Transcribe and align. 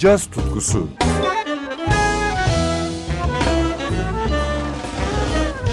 caz 0.00 0.26
tutkusu. 0.26 0.88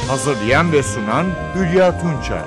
Hazırlayan 0.07 0.71
ve 0.71 0.83
sunan 0.83 1.25
Hülya 1.55 1.99
Tunçay. 2.01 2.41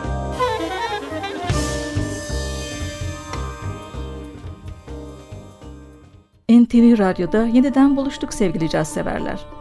NTV 6.48 6.98
Radyo'da 6.98 7.46
yeniden 7.46 7.96
buluştuk 7.96 8.34
sevgili 8.34 8.70
caz 8.70 8.88
severler. 8.88 9.59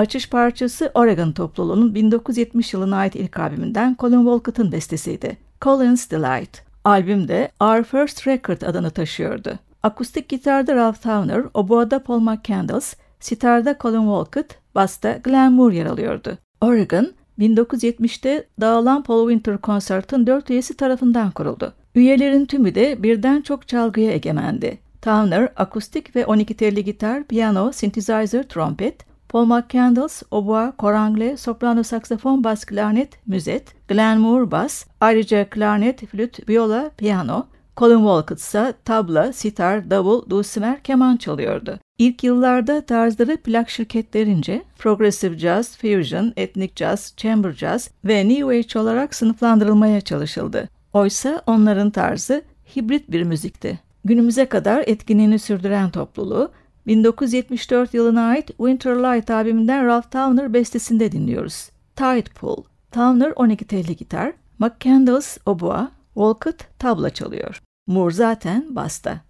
Açış 0.00 0.30
parçası 0.30 0.90
Oregon 0.94 1.32
topluluğunun 1.32 1.94
1970 1.94 2.74
yılına 2.74 2.96
ait 2.96 3.16
ilk 3.16 3.38
albümünden 3.38 3.96
Colin 3.98 4.16
Wolcott'ın 4.16 4.72
bestesiydi. 4.72 5.36
Colin's 5.60 6.10
Delight. 6.10 6.62
Albümde 6.84 7.50
Our 7.60 7.82
First 7.82 8.26
Record 8.26 8.62
adını 8.62 8.90
taşıyordu. 8.90 9.58
Akustik 9.82 10.28
gitarda 10.28 10.74
Ralph 10.74 11.02
Towner, 11.02 11.44
oboada 11.54 12.02
Paul 12.02 12.20
McCandless, 12.20 12.94
sitarda 13.18 13.76
Colin 13.80 14.00
Wolcott, 14.00 14.58
basta 14.74 15.12
Glenn 15.12 15.52
Moore 15.52 15.76
yer 15.76 15.86
alıyordu. 15.86 16.38
Oregon, 16.60 17.12
1970'te 17.38 18.46
dağılan 18.60 19.02
Paul 19.02 19.30
Winter 19.30 19.58
Concert'ın 19.62 20.26
dört 20.26 20.50
üyesi 20.50 20.76
tarafından 20.76 21.30
kuruldu. 21.30 21.72
Üyelerin 21.94 22.46
tümü 22.46 22.74
de 22.74 23.02
birden 23.02 23.42
çok 23.42 23.68
çalgıya 23.68 24.12
egemendi. 24.12 24.78
Towner, 25.02 25.48
akustik 25.56 26.16
ve 26.16 26.26
12 26.26 26.54
telli 26.54 26.84
gitar, 26.84 27.24
piyano, 27.24 27.72
synthesizer, 27.72 28.42
trompet, 28.48 29.09
Paul 29.30 29.46
McCandless, 29.46 30.22
oboa, 30.30 30.72
korangle, 30.76 31.36
soprano 31.36 31.82
saksafon, 31.82 32.44
bas 32.44 32.64
klarnet, 32.64 33.26
müzet, 33.26 33.88
Glenn 33.88 34.20
Moore 34.20 34.50
bas, 34.50 34.86
ayrıca 35.00 35.50
klarnet, 35.50 36.06
flüt, 36.06 36.48
viola, 36.48 36.90
piyano, 36.96 37.46
Colin 37.76 37.96
Walcott 37.96 38.40
ise 38.40 38.74
tabla, 38.84 39.32
sitar, 39.32 39.90
davul, 39.90 40.30
dulcimer, 40.30 40.82
keman 40.82 41.16
çalıyordu. 41.16 41.78
İlk 41.98 42.24
yıllarda 42.24 42.86
tarzları 42.86 43.36
plak 43.36 43.70
şirketlerince 43.70 44.62
progressive 44.78 45.38
jazz, 45.38 45.76
fusion, 45.76 46.32
ethnic 46.36 46.72
jazz, 46.76 47.14
chamber 47.16 47.52
jazz 47.52 47.90
ve 48.04 48.28
new 48.28 48.58
age 48.58 48.78
olarak 48.78 49.14
sınıflandırılmaya 49.14 50.00
çalışıldı. 50.00 50.68
Oysa 50.92 51.42
onların 51.46 51.90
tarzı 51.90 52.42
hibrit 52.76 53.10
bir 53.10 53.22
müzikti. 53.22 53.80
Günümüze 54.04 54.46
kadar 54.46 54.84
etkinliğini 54.86 55.38
sürdüren 55.38 55.90
topluluğu 55.90 56.50
1974 56.86 57.94
yılına 57.94 58.26
ait 58.26 58.46
Winter 58.46 58.96
Light 58.96 59.30
albümünden 59.30 59.86
Ralph 59.86 60.10
Towner 60.10 60.52
bestesinde 60.52 61.12
dinliyoruz. 61.12 61.70
Tide 61.96 62.30
Pool. 62.40 62.64
Towner 62.92 63.32
12 63.36 63.64
telli 63.64 63.96
gitar, 63.96 64.32
McCandless 64.58 65.38
oboa, 65.46 65.90
Walcott 66.14 66.78
tabla 66.78 67.10
çalıyor. 67.10 67.62
Moore 67.86 68.14
zaten 68.14 68.76
basta. 68.76 69.20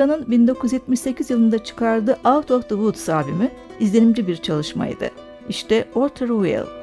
Oregon'un 0.00 0.30
1978 0.30 1.30
yılında 1.30 1.64
çıkardığı 1.64 2.18
Out 2.24 2.50
of 2.50 2.62
the 2.62 2.74
Woods 2.74 3.08
albümü 3.08 3.50
izlenimci 3.80 4.26
bir 4.28 4.36
çalışmaydı. 4.36 5.10
İşte 5.48 5.84
Walter 5.84 6.28
Will. 6.28 6.79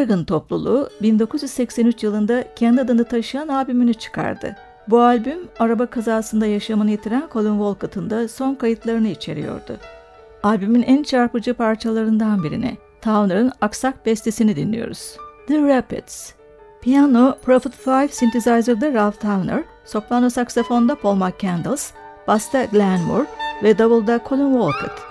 Oregon 0.00 0.24
topluluğu 0.24 0.88
1983 1.02 2.02
yılında 2.02 2.44
kendi 2.56 2.80
adını 2.80 3.04
taşıyan 3.04 3.48
albümünü 3.48 3.94
çıkardı. 3.94 4.56
Bu 4.88 5.00
albüm 5.00 5.38
araba 5.58 5.86
kazasında 5.86 6.46
yaşamını 6.46 6.90
yitiren 6.90 7.28
Colin 7.32 7.50
Wolcott'ın 7.50 8.10
da 8.10 8.28
son 8.28 8.54
kayıtlarını 8.54 9.08
içeriyordu. 9.08 9.76
Albümün 10.42 10.82
en 10.82 11.02
çarpıcı 11.02 11.54
parçalarından 11.54 12.42
birini, 12.42 12.76
Towner'ın 13.02 13.52
aksak 13.60 14.06
bestesini 14.06 14.56
dinliyoruz. 14.56 15.16
The 15.46 15.76
Rapids. 15.76 16.32
Piyano 16.82 17.34
Prophet 17.42 17.86
5 17.86 18.14
synthesizer'da 18.14 18.92
Ralph 18.92 19.20
Towner, 19.20 19.64
soprano 19.84 20.30
saksafonda 20.30 20.94
Paul 20.94 21.14
McCandless, 21.14 21.92
basta 22.28 22.64
Glenn 22.64 23.02
Moore 23.02 23.26
ve 23.62 23.78
davulda 23.78 24.20
Colin 24.28 25.09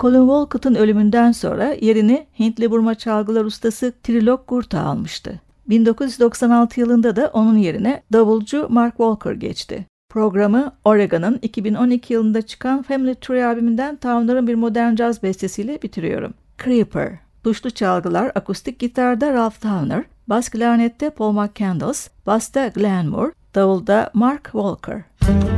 Colin 0.00 0.18
Wolcott'un 0.18 0.74
ölümünden 0.74 1.32
sonra 1.32 1.74
yerini 1.80 2.26
Hintli 2.38 2.70
burma 2.70 2.94
çalgılar 2.94 3.44
ustası 3.44 3.92
Trilok 4.02 4.48
Gurta 4.48 4.80
almıştı. 4.80 5.40
1996 5.68 6.80
yılında 6.80 7.16
da 7.16 7.30
onun 7.32 7.56
yerine 7.56 8.02
davulcu 8.12 8.66
Mark 8.70 8.96
Walker 8.96 9.32
geçti. 9.32 9.86
Programı 10.10 10.72
Oregon'ın 10.84 11.38
2012 11.42 12.12
yılında 12.12 12.42
çıkan 12.42 12.82
Family 12.82 13.14
Tree 13.14 13.44
albümünden 13.44 13.96
Towner'ın 13.96 14.46
bir 14.46 14.54
modern 14.54 14.94
caz 14.94 15.22
bestesiyle 15.22 15.82
bitiriyorum. 15.82 16.34
Creeper, 16.64 17.18
tuşlu 17.44 17.70
çalgılar 17.70 18.32
akustik 18.34 18.78
gitarda 18.78 19.32
Ralph 19.32 19.60
Towner, 19.60 20.04
bas 20.26 20.48
klarnette 20.48 21.10
Paul 21.10 21.32
McCandless, 21.32 22.08
basta 22.26 22.68
Glenn 22.68 23.08
Moore, 23.08 23.32
davulda 23.54 24.10
Mark 24.14 24.44
Walker. 24.44 25.02
Müzik 25.28 25.55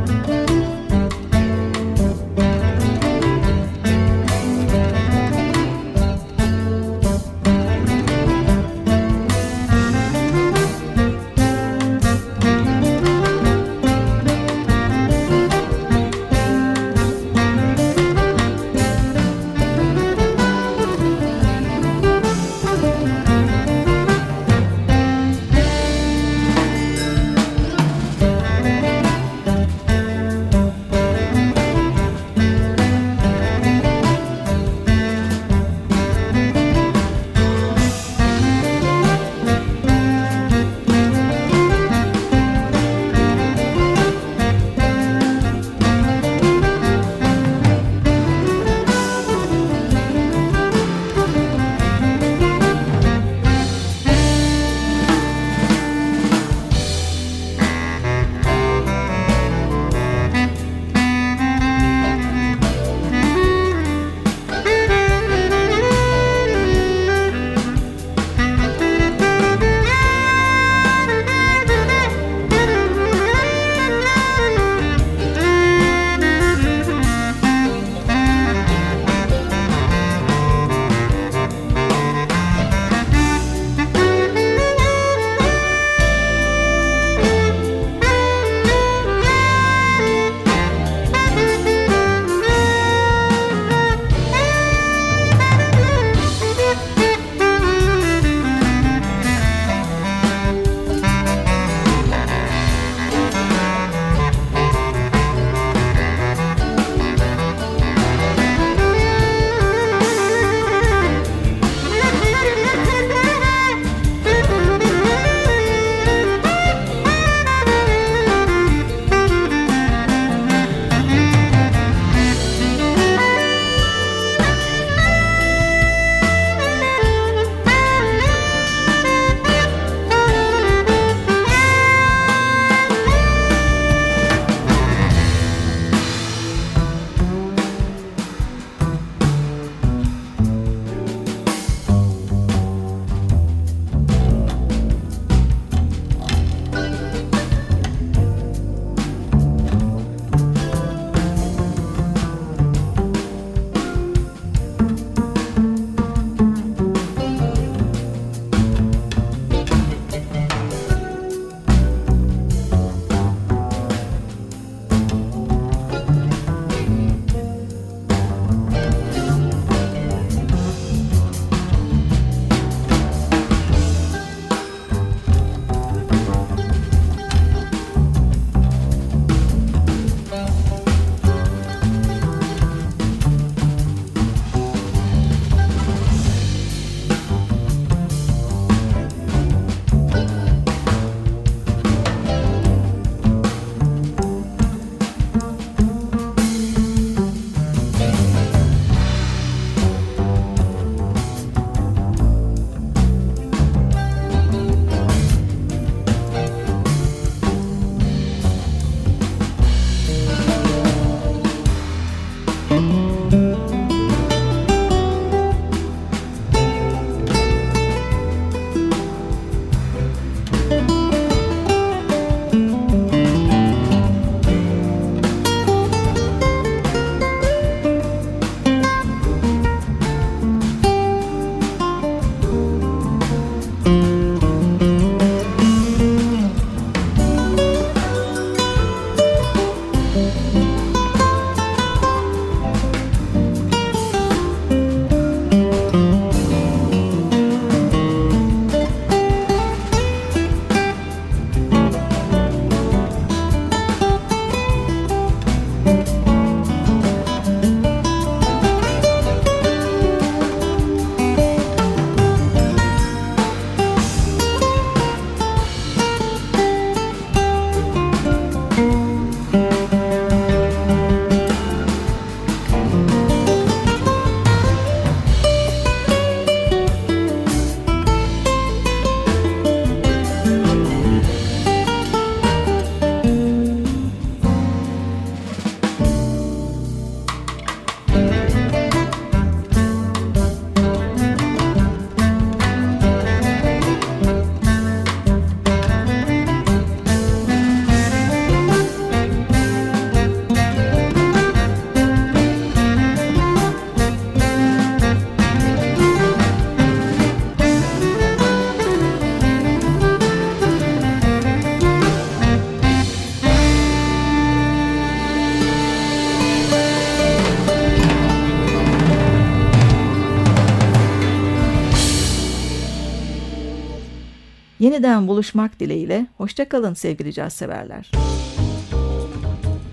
Yeniden 324.99 325.29
buluşmak 325.29 325.81
dileğiyle, 325.81 326.27
hoşçakalın 326.37 326.95
sevgili 326.95 327.33
caz 327.33 327.53
severler. 327.53 328.11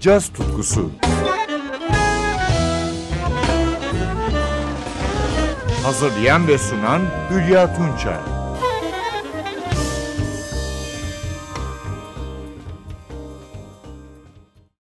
Caz 0.01 0.29
tutkusu. 0.33 0.91
Hazırlayan 5.83 6.47
ve 6.47 6.57
sunan 6.57 7.01
Hülya 7.31 7.75
Tunçay 7.75 8.35